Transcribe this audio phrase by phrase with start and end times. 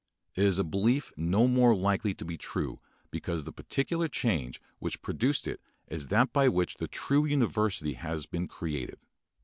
[0.33, 2.79] It is a belief no more likely to be true
[3.11, 8.25] because the particular change which produced it is that by which the true university has
[8.25, 8.97] been created.